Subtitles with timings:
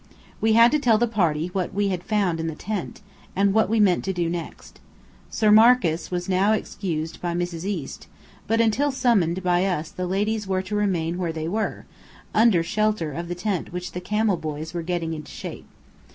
[0.41, 3.01] We had to tell the party what we had found in the tent,
[3.35, 4.79] and what we meant to do next.
[5.29, 7.65] Sir Marcus was now excused by Mrs.
[7.65, 8.07] East;
[8.47, 11.85] but until summoned by us the ladies were to remain where they were,
[12.33, 15.67] under shelter of the tent which the camel boys were getting into shape.